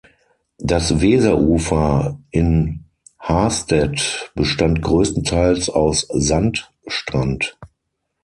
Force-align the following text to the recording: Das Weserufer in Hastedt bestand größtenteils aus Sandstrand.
Das 0.57 0.99
Weserufer 1.01 2.19
in 2.31 2.85
Hastedt 3.19 4.31
bestand 4.33 4.81
größtenteils 4.81 5.69
aus 5.69 6.07
Sandstrand. 6.09 7.55